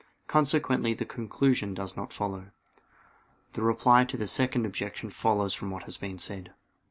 [0.25, 2.49] Consequently the conclusion does not follow.
[3.53, 6.53] The reply to the second objection follows from what has been said.